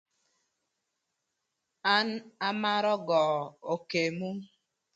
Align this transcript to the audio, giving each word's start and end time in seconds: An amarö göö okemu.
An 1.95 2.07
amarö 2.49 2.95
göö 3.07 3.35
okemu. 3.73 4.29